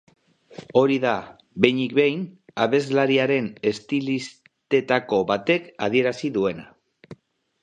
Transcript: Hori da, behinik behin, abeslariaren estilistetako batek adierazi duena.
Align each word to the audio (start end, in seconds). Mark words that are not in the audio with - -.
Hori 0.79 0.95
da, 1.03 1.11
behinik 1.65 1.93
behin, 1.99 2.23
abeslariaren 2.67 3.51
estilistetako 3.73 5.21
batek 5.35 5.73
adierazi 5.89 6.35
duena. 6.41 6.69